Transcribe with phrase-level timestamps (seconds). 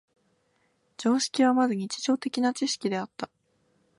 [0.97, 3.29] 常識はまず日常的な知識であった。